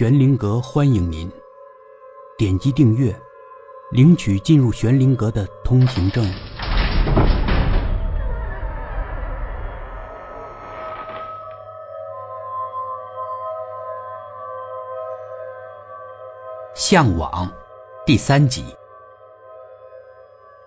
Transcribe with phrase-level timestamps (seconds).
[0.00, 1.30] 玄灵阁欢迎您，
[2.38, 3.14] 点击订阅，
[3.90, 6.24] 领取进入玄灵阁的通行证。
[16.74, 17.46] 向往，
[18.06, 18.74] 第三集。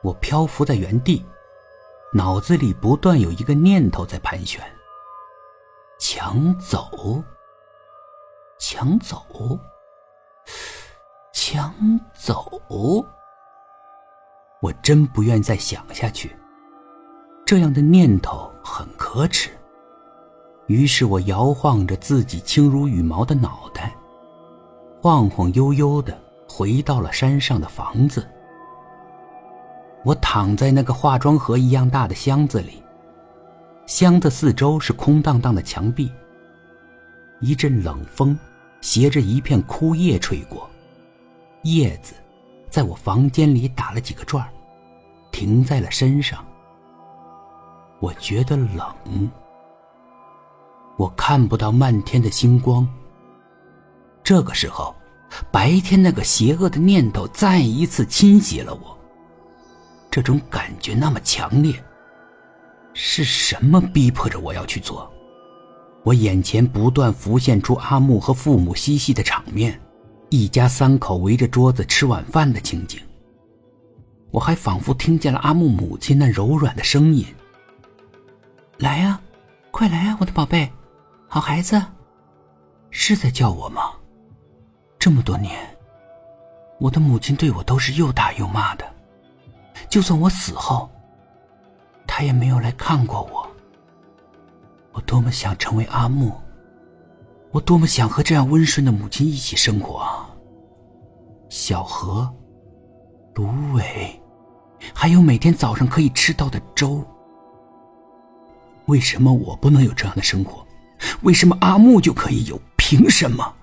[0.04, 1.26] 我漂浮在原地，
[2.14, 4.62] 脑子里不断有一个念头在盘旋：
[5.98, 6.88] 抢走。
[8.76, 9.22] 抢走，
[11.32, 11.72] 抢
[12.16, 12.60] 走！
[14.62, 16.36] 我真不愿再想下去，
[17.46, 19.52] 这样的念头很可耻。
[20.66, 23.96] 于是我摇晃着自己轻如羽毛的脑袋，
[25.00, 26.20] 晃晃悠悠的
[26.50, 28.28] 回到了山上的房子。
[30.04, 32.82] 我躺在那个化妆盒一样大的箱子里，
[33.86, 36.12] 箱子四周是空荡荡的墙壁，
[37.40, 38.36] 一阵冷风。
[38.84, 40.70] 携着一片枯叶吹过，
[41.64, 42.14] 叶子
[42.70, 44.46] 在我房间里打了几个转
[45.32, 46.46] 停在了身上。
[48.02, 49.32] 我觉得冷，
[50.98, 52.86] 我看不到漫天的星光。
[54.22, 54.94] 这个时候，
[55.50, 58.98] 白天那个邪恶的念头再一次侵袭了我。
[60.12, 61.74] 这种感觉那么强烈，
[62.94, 65.10] 是什么逼迫着我要去做？
[66.04, 69.80] 我眼前不断浮现出阿木和父母嬉戏的场面，
[70.30, 73.00] 一家三口围着桌子吃晚饭的情景。
[74.30, 77.26] 我还仿佛听见了阿木母亲那柔软的声音
[78.80, 79.22] ：“来呀，
[79.72, 80.70] 快来呀，我的宝贝，
[81.28, 81.82] 好孩子。”
[82.92, 83.94] 是在叫我吗？
[85.00, 85.58] 这么多年，
[86.80, 88.86] 我的母亲对我都是又打又骂的，
[89.90, 90.90] 就算我死后，
[92.06, 93.42] 她也没有来看过我。
[93.42, 93.43] 我
[95.14, 96.34] 多么想成为阿木，
[97.52, 100.28] 我多么想和这样温顺的母亲一起生活啊！
[101.50, 102.28] 小河、
[103.36, 104.20] 芦苇，
[104.92, 107.06] 还有每天早上可以吃到的粥。
[108.88, 110.66] 为什么我不能有这样的生活？
[111.22, 112.60] 为什么阿木就可以有？
[112.76, 113.54] 凭什么？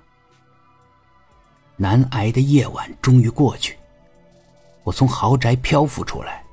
[1.75, 3.77] 难挨的夜晚终于过去，
[4.85, 6.45] 我从豪宅漂浮出来，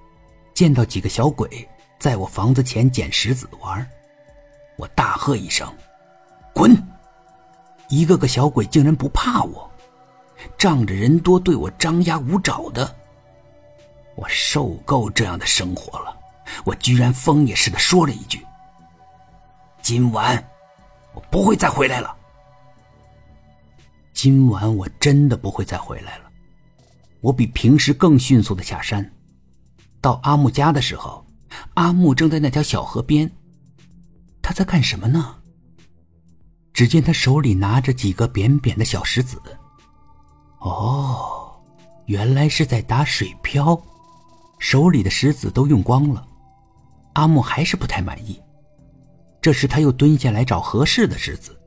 [0.56, 1.70] 见到几个小鬼
[2.00, 3.88] 在我房子前捡石子玩。
[4.78, 5.68] 我大喝一声
[6.54, 6.76] ：“滚！”
[7.90, 9.70] 一个个小鬼竟然不怕我，
[10.58, 12.96] 仗着人多对我张牙舞爪的。
[14.16, 16.18] 我受够这样的生活了，
[16.66, 18.46] 我居然疯也似的说了一句
[19.82, 20.44] ：“今晚
[21.14, 22.16] 我不会再回来了。”
[24.12, 26.24] 今晚我真的不会再回来了。
[27.22, 29.14] 我比平时更迅速的下山，
[30.02, 31.26] 到阿木家的时候，
[31.76, 33.32] 阿木正在那条小河边。
[34.48, 35.36] 他在干什么呢？
[36.72, 39.42] 只见他手里拿着几个扁扁的小石子。
[40.60, 41.54] 哦，
[42.06, 43.78] 原来是在打水漂，
[44.58, 46.26] 手里的石子都用光了。
[47.16, 48.42] 阿木还是不太满意。
[49.42, 51.60] 这时他又蹲下来找合适的石子，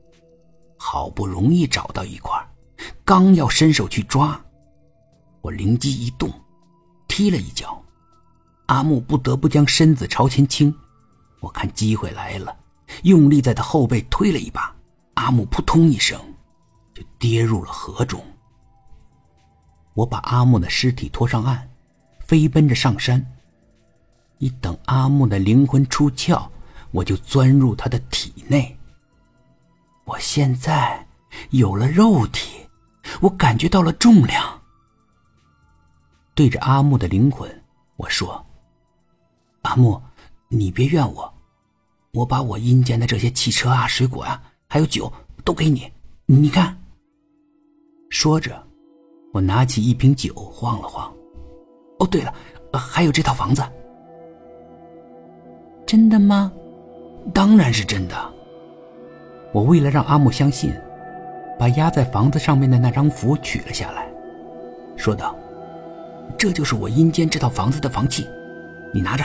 [0.75, 2.33] 好不容易找到一块，
[3.05, 4.43] 刚要伸手去抓，
[5.41, 6.33] 我灵机一动，
[7.07, 7.79] 踢了一脚，
[8.65, 10.75] 阿木不得不将身子朝前倾。
[11.41, 12.57] 我看机会来了。
[13.03, 14.75] 用力在他后背推了一把，
[15.15, 16.19] 阿木扑通一声，
[16.93, 18.23] 就跌入了河中。
[19.93, 21.69] 我把阿木的尸体拖上岸，
[22.19, 23.25] 飞奔着上山。
[24.37, 26.47] 一等阿木的灵魂出窍，
[26.91, 28.77] 我就钻入他的体内。
[30.05, 31.07] 我现在
[31.51, 32.67] 有了肉体，
[33.21, 34.61] 我感觉到了重量。
[36.33, 37.63] 对着阿木的灵魂，
[37.97, 38.43] 我说
[39.61, 40.01] ：“阿木，
[40.47, 41.31] 你别怨我。”
[42.13, 45.11] 我把我阴间的这些汽车啊、水果啊，还有酒
[45.45, 45.89] 都给你，
[46.25, 46.77] 你看。
[48.09, 48.61] 说着，
[49.31, 51.09] 我拿起一瓶酒晃了晃。
[51.99, 52.33] 哦，对了，
[52.73, 53.63] 还有这套房子。
[55.85, 56.51] 真的吗？
[57.33, 58.33] 当然是真的。
[59.53, 60.73] 我为了让阿木相信，
[61.57, 64.11] 把压在房子上面的那张符取了下来，
[64.97, 65.33] 说道
[66.37, 68.27] ：“这就是我阴间这套房子的房契，
[68.93, 69.23] 你拿着。”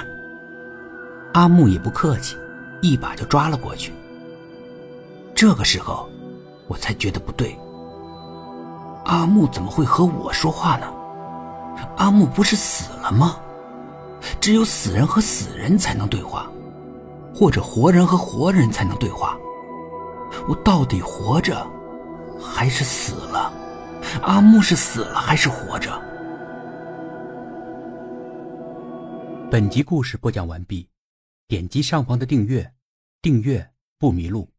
[1.35, 2.37] 阿木也不客气。
[2.83, 3.93] 一把就抓了过去。
[5.35, 6.09] 这个时候，
[6.69, 7.57] 我才觉得不对。
[9.05, 10.87] 阿木怎么会和我说话呢？
[11.97, 13.37] 阿木不是死了吗？
[14.41, 16.51] 只有死人和死人才能对话，
[17.35, 19.37] 或者活人和活人才能对话。
[20.49, 21.67] 我到底活着，
[22.41, 23.53] 还是死了？
[24.23, 25.93] 阿木是死了还是活着？
[29.51, 30.89] 本集故事播讲完毕，
[31.49, 32.73] 点击上方的订阅。
[33.23, 34.56] 订阅不迷路。